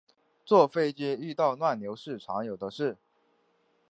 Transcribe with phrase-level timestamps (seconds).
[0.43, 2.97] 坐飞机遇到乱流是常有的事